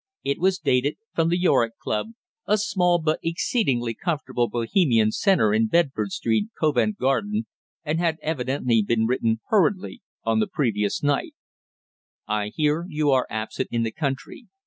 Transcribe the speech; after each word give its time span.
It 0.23 0.39
was 0.39 0.57
dated 0.57 0.97
from 1.13 1.29
the 1.29 1.37
Yorick 1.37 1.77
Club, 1.77 2.13
a 2.47 2.57
small 2.57 2.97
but 2.97 3.19
exceedingly 3.21 3.93
comfortable 3.93 4.49
Bohemian 4.49 5.11
centre 5.11 5.53
in 5.53 5.67
Bedford 5.67 6.11
Street, 6.11 6.47
Covent 6.59 6.97
Garden, 6.97 7.45
and 7.83 7.99
had 7.99 8.17
evidently 8.23 8.81
been 8.81 9.05
written 9.05 9.41
hurriedly 9.49 10.01
on 10.23 10.39
the 10.39 10.47
previous 10.47 11.03
night: 11.03 11.35
_"I 12.27 12.47
hear 12.47 12.87
you 12.89 13.11
are 13.11 13.27
absent 13.29 13.69
in 13.71 13.83
the 13.83 13.91
country. 13.91 14.47